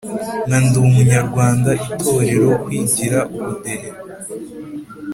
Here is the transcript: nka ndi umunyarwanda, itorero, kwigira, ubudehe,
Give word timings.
nka 0.47 0.57
ndi 0.65 0.77
umunyarwanda, 0.87 1.69
itorero, 1.87 2.49
kwigira, 2.63 3.19
ubudehe, 3.35 3.89